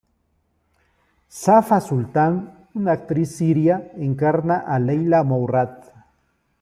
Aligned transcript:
Safa 1.39 1.79
Sultan, 1.87 2.39
una 2.73 2.93
actriz 2.97 3.35
siria, 3.35 3.79
encarna 4.09 4.59
a 4.65 4.79
Leila 4.79 5.23
Mourad. 5.23 5.91